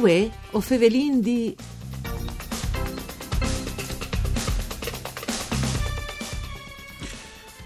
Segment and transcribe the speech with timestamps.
[0.00, 1.56] Uè, o fevelin di...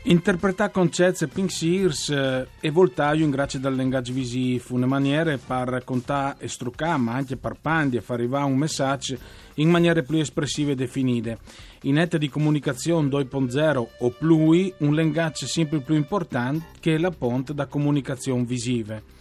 [0.05, 6.37] Interpretare concetti pensiers eh, e voltaggio in grazie dal linguaggio visivo, una maniera per raccontare
[6.39, 9.19] e struccare, ma anche per pandi e far arrivare un messaggio
[9.55, 11.39] in maniere più espressive e definite.
[11.83, 17.11] In ette di comunicazione 2.0 o plui, un linguaggio sempre più importante che è la
[17.11, 19.21] ponte da comunicazione visive.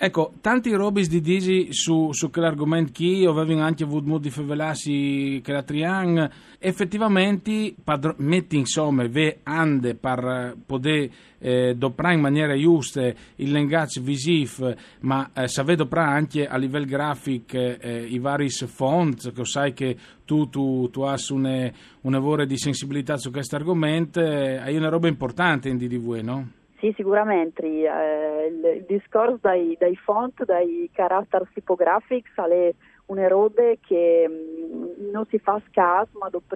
[0.01, 5.41] Ecco, tanti robis di disi su, su quell'argomento che avevo anche avuto modo di favelarsi
[5.43, 11.11] che la Triang, effettivamente padro, metti insomma ve ande per poter
[11.41, 16.87] eh, doprare in maniera giusta il linguaggio visivo, ma eh, sapere doprare anche a livello
[16.87, 22.57] grafico eh, i vari font, che sai che tu, tu, tu hai un lavoro di
[22.57, 26.58] sensibilità su questo argomento, eh, hai una roba importante in DDV, no?
[26.79, 27.67] Sì, sicuramente.
[27.67, 32.75] Eh, il, discorso dai, dai, font, dai caratteri tipografici, è
[33.07, 36.55] una roba che mh, mm, non si fa scaso, ma dopo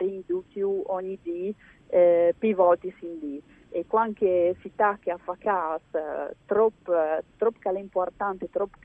[0.48, 1.52] più ogni dì,
[1.88, 3.42] eh, più volte si dì.
[3.70, 4.18] E quando
[4.60, 6.92] si tacca a fare caso, eh, troppo,
[7.36, 8.76] troppo che è importante, troppo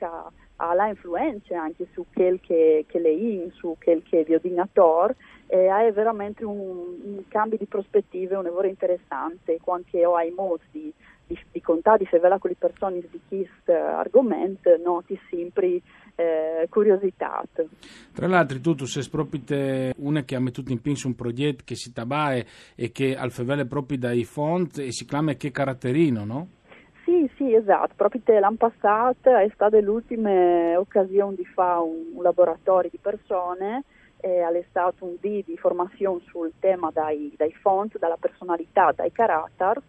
[0.60, 5.16] ha influenza anche su quel che, che le in, su quel che è l'ordinatore,
[5.48, 10.64] eh, è veramente un, un, cambio di prospettive, un lavoro interessante, quando ho ai modi
[10.72, 10.94] di
[11.28, 15.82] di, di contare, di fare con le persone di questo argomento, noti sempre
[16.16, 17.44] eh, curiosità.
[18.14, 21.76] Tra l'altro, tu, tu sei proprio una che ha messo in pinso un progetto che
[21.76, 22.46] si tabae
[22.76, 26.48] e che al fevele proprio dai font e si chiama che caratterino, no?
[27.04, 27.94] Sì, sì, esatto.
[27.96, 33.84] Proprio l'anno passato è stata l'ultima occasione di fare un, un laboratorio di persone
[34.20, 39.12] e è stato un D di formazione sul tema dai, dai font, dalla personalità, dai
[39.12, 39.80] caratteri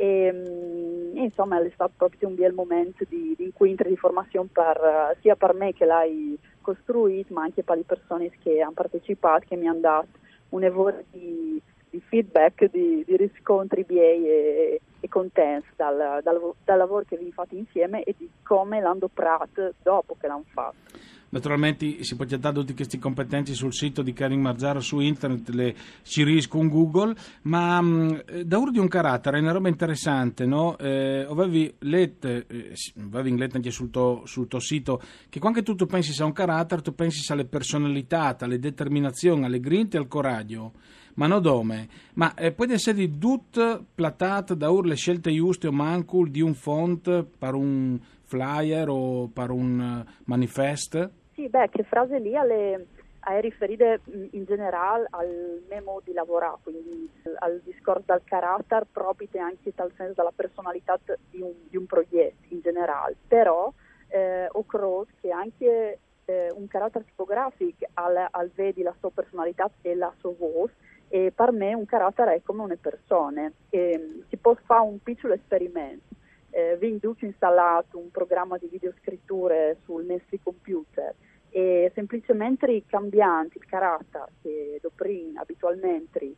[0.00, 4.48] e, mm, e, insomma è stato proprio un bel momento di, di incontro di formazione
[4.50, 9.44] per, sia per me che l'hai costruito ma anche per le persone che hanno partecipato
[9.46, 10.08] che mi hanno dato
[10.50, 16.78] un evento di, di, feedback, di, di riscontri miei e, e contenti dal, dal, dal,
[16.78, 21.09] lavoro che vi fate insieme e di come l'hanno prato dopo che l'hanno fatto.
[21.30, 25.74] Naturalmente si può dare tutte queste competenze sul sito di Karin Marzaro su internet, le
[26.02, 29.68] ci riesco con Google, ma mh, mm, da uro di un carattere è una roba
[29.68, 30.76] interessante, no?
[30.78, 32.74] Eh, avevi letto, eh,
[33.12, 36.82] avevi letto anche sul tuo, sul tuo, sito, che quando tu pensi a un carattere,
[36.82, 40.72] tu pensi alle personalità, alle determinazioni, alle grinte e al coraggio
[41.14, 41.88] ma non dome.
[42.14, 46.54] Ma eh, può essere tutto plattato da ur le scelte giuste o manco di un
[46.54, 51.10] font per un flyer o per un uh, manifesto?
[51.40, 52.86] Sì, beh, che frase lì alle,
[53.24, 53.98] è riferita
[54.32, 60.16] in generale al memo di lavorare, quindi al discorso del carattere proprio anche dal senso
[60.16, 61.00] della personalità
[61.30, 63.16] di un, di un progetto in generale.
[63.26, 63.72] Però
[64.08, 69.94] eh, creduto che anche eh, un carattere tipografico al, al vedi la sua personalità e
[69.94, 70.74] la sua voce
[71.08, 73.50] e per me un carattere è come una persona.
[73.70, 76.18] E, si può fare un piccolo esperimento.
[76.50, 81.14] Eh, vi induce installato un programma di videoscritture sul nostro computer
[81.50, 86.34] e semplicemente cambiando il carattere che doprin abitualmente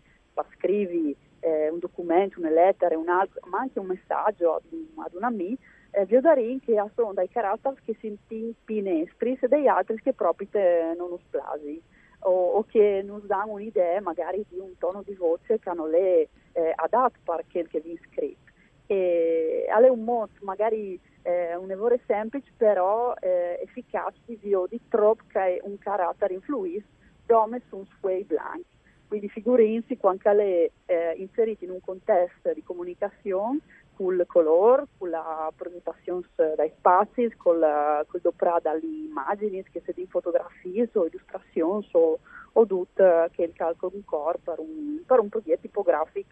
[0.56, 5.14] scrivi eh, un documento, una lettera, un altro, ma anche un messaggio ad, un, ad
[5.14, 5.61] un amico,
[5.91, 10.49] eh, vi darei che sono dei caratteri che si pinestri e degli altri che proprio
[10.97, 11.82] non splasi
[12.20, 16.29] o, o, che non danno un'idea magari di un tono di voce che hanno le
[16.53, 18.50] eh, adatto per quel che vi scritto.
[18.87, 24.81] E è un modo magari eh, un lavoro semplice però eh, efficace di vio di
[24.89, 26.87] troppo che un carattere influisce
[27.27, 28.71] come su un suoi blanchi.
[29.09, 33.61] Quindi figurinsi quando le eh, inseriti in un contesto di comunicazione
[33.95, 39.93] con il colore, con la presentazione dai spazi, con il doppra dalle immagini, che se
[39.95, 42.19] di fotografie o illustrazioni o,
[42.53, 46.31] o tutto che il calcolo di un corpo per un, per un progetto tipografico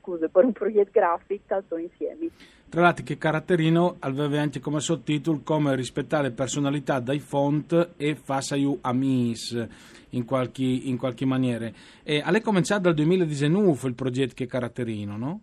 [0.00, 2.30] scuse, per un progetto grafico sono insieme.
[2.68, 8.54] Tra l'altro che caratterino aveva anche come sottotitolo come rispettare personalità dai font e fassa
[8.56, 9.66] you amis
[10.10, 11.68] in qualche, in qualche maniera.
[12.02, 15.40] E è cominciato dal 2019 il progetto che caratterino, no?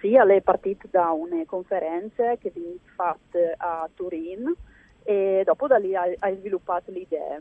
[0.00, 4.50] Sì, è partito da una conferenza che viene fatta a Turin
[5.02, 7.38] e dopo da lì hai sviluppato l'idea.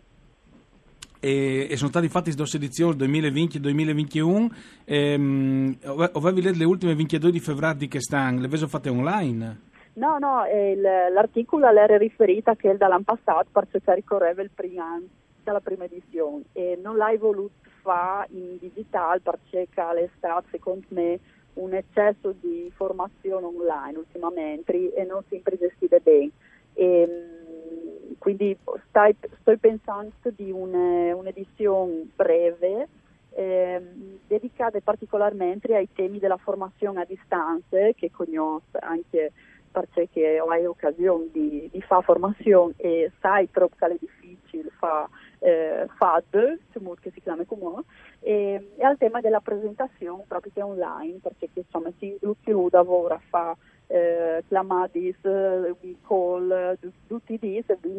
[1.21, 4.47] E, e, sono stati fatti due edizioni 2020-2021
[4.85, 5.77] ehm,
[6.13, 9.61] avevi letto le ultime 22 di febbraio di quest'anno le avete fatte online?
[9.95, 15.07] no no il, l'articolo era riferito a che dall'anno passato perché ricorreva il primo anno
[15.43, 21.19] dalla prima edizione e non l'hai voluto fare in digitale perché è stato secondo me
[21.55, 26.31] un eccesso di formazione online ultimamente e non sempre gestite bene
[26.73, 28.57] e, ehm, quindi
[28.99, 32.87] stai, sto pensando di un, un'edizione breve
[33.31, 33.81] eh,
[34.27, 39.31] dedicata particolarmente ai temi della formazione a distanza che conosco anche
[39.71, 45.07] perché ho occasione di, di fare formazione e sai troppo che è difficile fare
[45.39, 46.57] eh, FAD,
[46.99, 47.83] che si chiama come,
[48.19, 53.15] e, e al tema della presentazione proprio che è online perché insomma si include ora
[53.15, 53.55] a fare
[53.91, 55.75] eh, chiamadis, eh,
[56.07, 56.77] call,
[57.07, 57.39] tutti i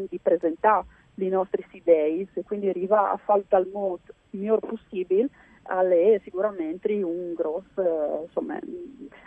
[0.09, 5.29] di presentare le nostre idee e quindi arriva a fare tal modo il miglior possibile
[6.15, 8.59] è sicuramente un grosso insomma,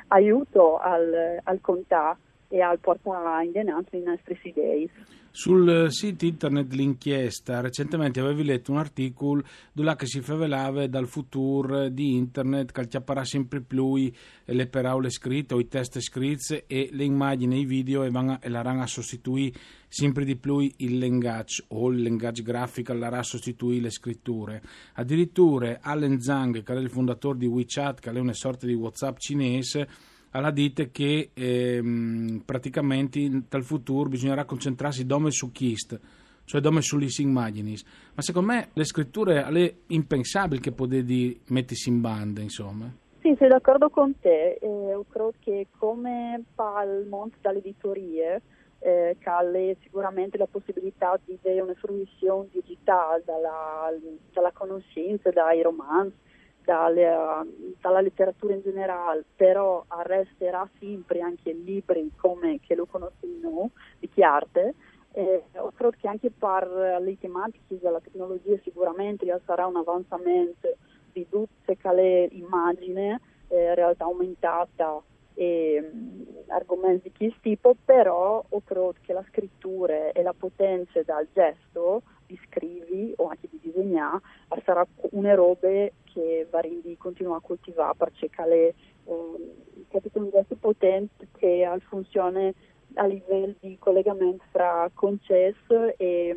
[0.07, 4.87] aiuto al, al contatto e al portare in denaro le nostre idee.
[5.31, 9.41] Sul sito internet l'inchiesta recentemente avevi letto un articolo
[9.71, 13.97] dove si favelava dal futuro di internet che ci apparà sempre più
[14.45, 18.37] le parole scritte o i test scritti e le immagini e i video e, vanno,
[18.39, 19.57] e la a sostituire
[19.87, 24.61] sempre di più il linguaggio o il linguaggio grafico la a sostituire le scritture.
[24.93, 29.17] Addirittura Allen Zhang, che è il fondatore di WeChat, che è una sorta di WhatsApp
[29.17, 29.87] cinese,
[30.33, 35.99] alla dite che ehm, praticamente dal futuro bisognerà concentrarsi dome su Kist,
[36.45, 37.75] cioè dome sulle immagini.
[38.15, 42.91] Ma secondo me le scritture è impensabile che potete mettersi in banda, insomma.
[43.21, 44.57] Sì, sono d'accordo con te.
[44.59, 48.41] Eh, credo che come fa il mondo dall'editoria,
[48.79, 49.41] eh, ha
[49.81, 53.89] sicuramente la possibilità di avere una fruizione digitale dalla,
[54.33, 56.17] dalla conoscenza, dai romanzi,
[56.63, 57.45] dalla,
[57.79, 64.75] dalla letteratura in generale, però resterà sempre anche libri come che lo conoscono di chiarte.
[65.15, 65.43] Eh,
[65.75, 70.75] credo che anche per le tematiche della tecnologia sicuramente sarà un avanzamento
[71.11, 73.15] di tutte le immagini,
[73.49, 75.01] eh, realtà aumentata
[75.35, 81.27] e um, argomenti di questo tipo, però credo che la scrittura e la potenza dal
[81.33, 84.19] gesto di scrivi o anche di disegnare
[84.63, 85.67] sarà una roba
[86.13, 88.75] che Varindi continua a coltivare per cercare eh,
[89.05, 92.51] un gesto potente che funziona
[92.95, 96.35] a livello di collegamento fra concesso e,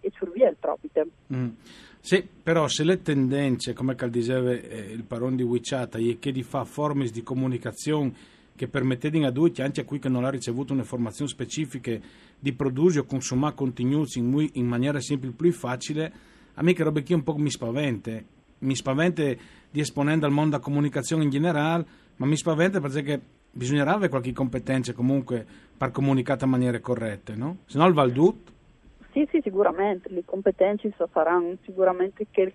[0.00, 1.06] e cervello proprio.
[1.32, 1.48] Mm.
[2.00, 6.42] Sì, però se le tendenze, come diceva eh, il parone di WeChat, è che di
[6.42, 8.12] fa forme di comunicazione
[8.54, 11.98] che permettete a tutti, anche a chi non ha ricevuto un'informazione specifica,
[12.38, 16.12] di produrre o consumare contenuti in, in maniera sempre più facile,
[16.54, 18.22] a me che roba qui un po' mi spaventa.
[18.58, 21.84] Mi spaventa di esponendo al mondo della comunicazione in generale,
[22.16, 23.20] ma mi spaventa perché
[23.50, 25.44] bisognerà avere qualche competenza comunque
[25.76, 27.58] per comunicare in maniera corretta, no?
[27.66, 28.52] Se no il Valdut.
[29.12, 32.52] Sì, sì, sicuramente, le competenze saranno sicuramente che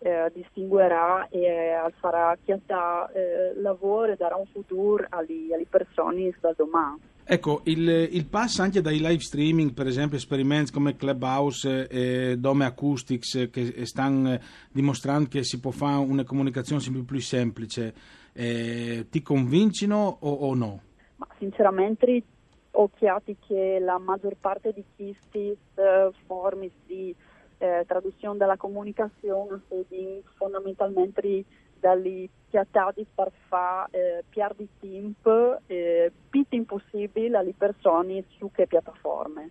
[0.00, 6.32] eh, distinguerà e eh, farà chi ha eh, lavoro e darà un futuro alle, persone
[6.40, 7.00] da domani.
[7.30, 12.64] Ecco, il, il, pass anche dai live streaming, per esempio esperimenti come Clubhouse e Dome
[12.64, 14.38] Acoustics che stanno
[14.72, 17.92] dimostrando che si può fare una comunicazione sempre più semplice,
[18.32, 20.80] eh, ti convincono o, o, no?
[21.16, 22.22] Ma sinceramente
[22.70, 27.14] occhiati che la maggior parte di questi uh, forme di
[27.58, 31.44] eh, traduzione della comunicazione di fondamentalmente
[31.78, 38.66] dalle piattati per fare eh, piar di tempo eh, più impossibile alle persone su che
[38.66, 39.50] piattaforme.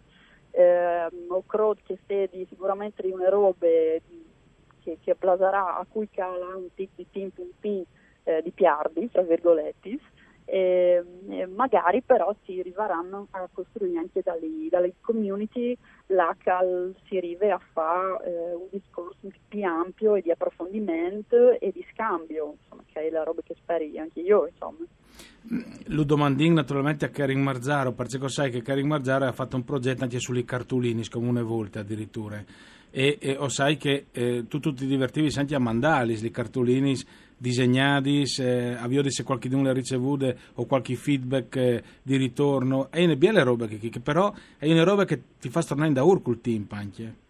[0.52, 1.08] Eh,
[1.46, 7.06] credo che sia sicuramente una roba che, che plaserà a cui cala un tic di
[7.12, 7.86] tempo in più
[8.24, 10.00] eh, di piardi, tra virgolette,
[10.50, 15.78] e, e magari però si arriveranno a costruire anche dalle, dalle community
[16.08, 16.52] là che
[17.06, 22.56] si arriva a fare eh, un discorso più ampio e di approfondimento e di scambio,
[22.62, 24.86] insomma, che è la roba che speri anche io, insomma.
[25.88, 30.04] lo domanding naturalmente a Karin Marzaro, perché sai che Karin Marzaro ha fatto un progetto
[30.04, 32.42] anche sulle cartolini, come una volta addirittura.
[32.90, 36.96] E, e o sai che eh, tu, tu ti divertivi anche a mandarli, le cartolini
[37.38, 42.90] disegnati, eh, avvio se qualcuno le ha ricevute o qualche feedback eh, di ritorno.
[42.90, 46.04] È una bella roba che, che, però è una roba che ti fa tornare da
[46.04, 47.26] urco il team anche.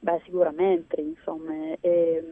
[0.00, 2.24] Beh, sicuramente, insomma, eh,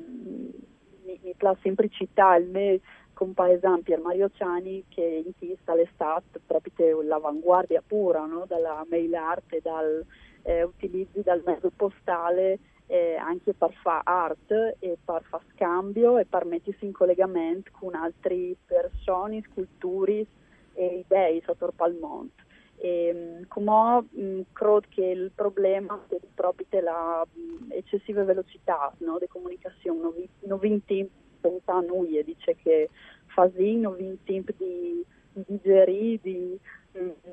[1.05, 2.81] mi, mi piace sempre il
[3.15, 8.45] compaesano Pier Mario Ciani che in chista l'estate proprio l'avanguardia pura no?
[8.47, 10.05] dalla mail art e dal
[10.43, 16.27] eh, utilizzi dal mezzo postale eh, anche per fare art e per fare scambio e
[16.27, 20.27] per mettersi in collegamento con altre persone, sculturi
[20.75, 22.33] e idee sotto il mondo.
[22.77, 29.27] E, come mh, credo che il problema è proprio la mh, eccessiva velocità no, di
[29.29, 30.29] comunicazione, non, vi,
[30.61, 31.09] vinti
[31.41, 32.91] pensa a noi e dice che
[33.27, 36.59] fa sì, non vi tempo di, di digerire, di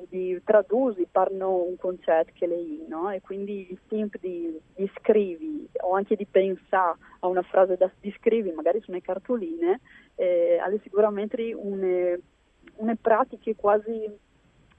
[0.08, 3.10] di tradurre, parlano un concetto che lei, no?
[3.10, 7.90] E quindi il tempo di, di scrivi o anche di pensare a una frase da
[8.18, 9.80] scrivi, magari sulle cartoline,
[10.16, 12.20] eh, ha sicuramente une,
[12.76, 14.10] une pratiche quasi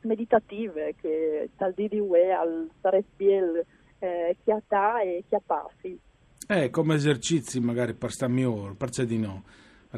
[0.02, 3.66] meditative che dal di UE al stare spiel
[4.00, 5.98] eh, chiatà e chiapassi.
[6.46, 9.44] Eh, come esercizi magari per stare meglio, perché di no?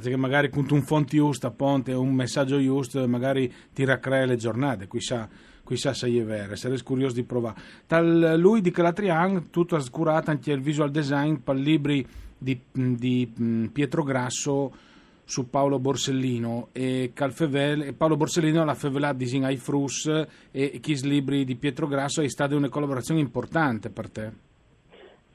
[0.01, 4.99] Perché magari un fonte giusto, ponte un messaggio giusto, magari ti raccrea le giornate, qui
[4.99, 5.29] sa,
[5.63, 7.61] se è vero, sarei curioso di provare.
[7.87, 12.05] Tal lui di Calatrian, tutto scurato anche il visual design per libri
[12.37, 14.73] di, di mm, Pietro Grasso
[15.23, 20.11] su Paolo Borsellino e Calfevel, Paolo Borsellino l'ha fevelato disegno ai Frus
[20.51, 24.31] e Chis Libri di Pietro Grasso è stata una collaborazione importante per te.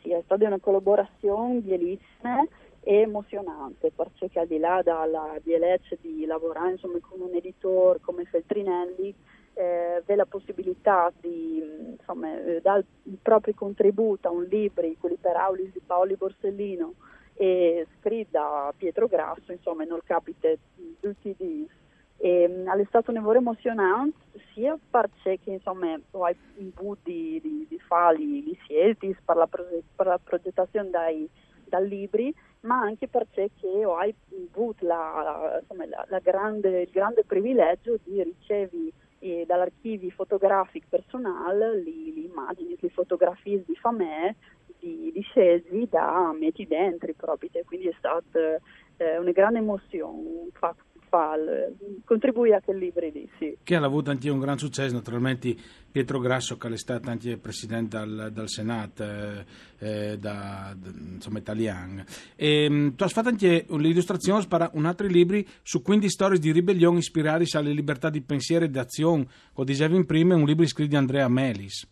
[0.02, 2.46] Sì, è stata una collaborazione bellissima
[2.82, 8.24] e emozionante perché al di là dalla DLC di lavorare insomma, con un editore come
[8.24, 9.14] Feltrinelli
[9.54, 11.62] eh, la possibilità di
[11.98, 16.94] insomma, eh, dare il proprio contributo a un libro, quelli per Aulis di Paoli Borsellino
[17.34, 20.58] e scritto da Pietro Grasso, insomma non capite
[21.00, 21.68] tutti i
[22.22, 24.18] e, um, è stato un lavoro emozionante
[24.52, 26.36] sia perché insomma hai
[26.76, 29.36] avuto di, di, di fare gli scelti per
[30.06, 31.26] la progettazione dai,
[31.64, 33.50] dai libri ma anche perché
[33.84, 41.82] ho avuto la, la, la grande, il grande privilegio di ricevere eh, dall'archivio fotografico personale
[41.82, 44.34] le, immagini, le fotografie di famè
[44.78, 48.58] di, di scesi da metti dentro proprio, quindi è stata
[48.96, 50.84] eh, una grande emozione, fa, fa,
[52.04, 53.56] contribuire a quel libro lì, sì.
[53.62, 55.54] Che ha avuto anche un gran successo, naturalmente
[55.90, 59.44] Pietro Grasso che è stato anche presidente dal, dal Senato, eh,
[59.78, 60.74] eh da,
[61.12, 62.04] insomma italiano.
[62.36, 66.52] E, ehm, tu hai fatto anche l'illustrazione per un altro libro su 15 storie di
[66.52, 70.90] ribellione ispirate alle libertà di pensiero e di azione, come dicevi prima, un libro scritto
[70.90, 71.86] di Andrea Melis.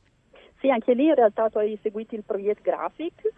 [0.61, 3.29] Sì, anche lì in realtà tu hai seguito il progetto grafico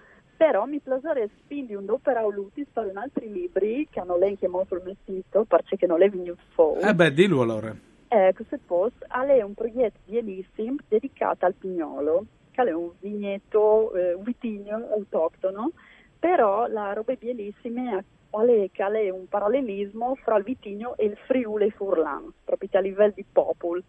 [0.40, 4.49] però mi piacerebbe spingere un'opera o lutis per un altri libri che hanno lei che
[4.49, 6.80] molto il mio sito perché non è venuto fuori.
[6.80, 7.76] Eh beh, dillo allora.
[8.09, 14.14] Ecco, se posso, è un progetto bellissimo dedicato al pignolo, che è un vigneto, eh,
[14.14, 15.73] un vitigno autoctono,
[16.18, 21.70] però la roba bellissima è che è un parallelismo fra il vitigno e il Friuli
[21.70, 23.82] Furlan, proprio a livello di popolo.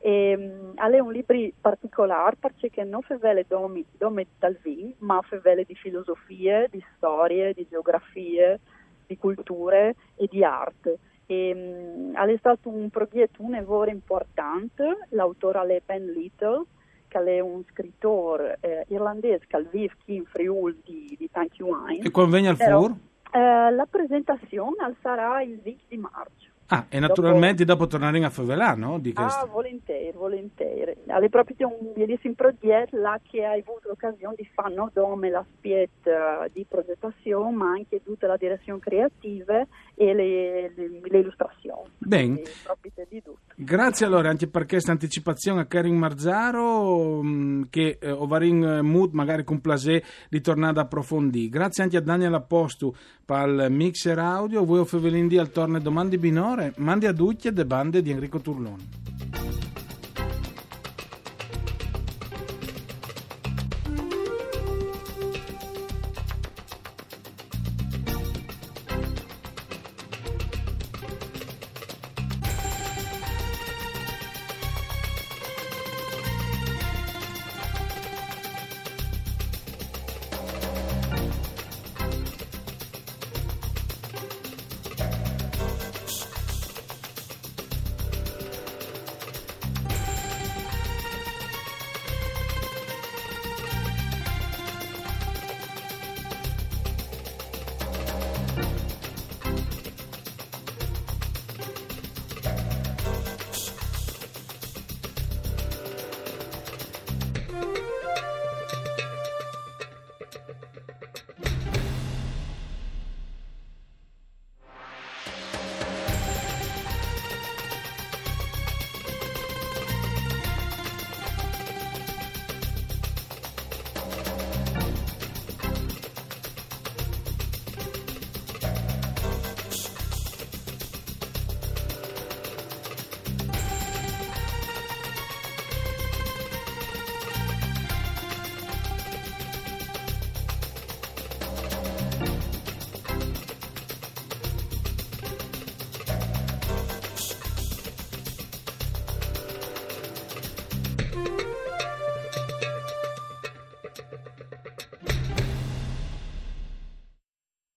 [0.00, 5.20] E, um, è un libro particolare perché non fa vele domi, domi dal vin, ma
[5.22, 8.60] fa vele di filosofie, di storie, di geografie,
[9.06, 10.98] di culture e di arte.
[11.26, 16.64] E, um, è stato un progetto, un lavoro importante, l'autore è Ben Little,
[17.08, 22.00] che è un scrittore eh, irlandese che vive qui in Friuli di, di tanti anni.
[22.00, 22.94] E quando viene al Fur?
[23.32, 26.46] Eh, la presentazione sarà il 20 di marzo.
[26.70, 28.98] Ah, e naturalmente dopo, dopo tornare a Favelà, no?
[28.98, 30.96] Di ah, volentieri, volentieri.
[31.06, 36.10] È proprio un bellissimo progetto là che hai avuto l'occasione di fare non solo l'aspetto
[36.52, 41.88] di progettazione, ma anche tutta la direzione creativa e le, le, le illustrazioni.
[41.96, 42.42] Bene.
[43.56, 49.12] Grazie allora anche per questa anticipazione a Karin Marzaro mm, che eh, Ovarin eh, Mood
[49.12, 51.48] magari con plaisir di tornare ad approfondire.
[51.48, 52.94] Grazie anche a Daniel Appostu
[53.24, 57.46] per il mixer audio, voi o Fevelindi al torne domande binore, Signore, mandi a ducchi
[57.46, 58.88] e de bande di Enrico Turloni.